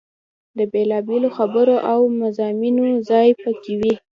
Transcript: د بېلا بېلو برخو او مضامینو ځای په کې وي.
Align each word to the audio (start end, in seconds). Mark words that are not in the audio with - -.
د 0.57 0.59
بېلا 0.71 0.99
بېلو 1.07 1.29
برخو 1.53 1.75
او 1.91 1.99
مضامینو 2.21 2.85
ځای 3.09 3.29
په 3.41 3.51
کې 3.61 3.73
وي. 3.79 3.93